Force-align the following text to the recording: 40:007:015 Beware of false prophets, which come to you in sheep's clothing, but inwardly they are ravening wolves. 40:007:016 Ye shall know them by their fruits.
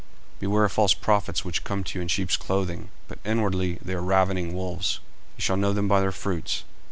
40:007:015 0.37 0.39
Beware 0.39 0.63
of 0.63 0.71
false 0.71 0.93
prophets, 0.95 1.45
which 1.45 1.63
come 1.63 1.83
to 1.83 1.99
you 1.99 2.01
in 2.01 2.07
sheep's 2.07 2.35
clothing, 2.35 2.89
but 3.07 3.19
inwardly 3.23 3.77
they 3.83 3.93
are 3.93 4.01
ravening 4.01 4.55
wolves. 4.55 4.93
40:007:016 4.93 5.01
Ye 5.37 5.41
shall 5.43 5.57
know 5.57 5.73
them 5.73 5.87
by 5.87 5.99
their 6.01 6.11
fruits. 6.11 6.63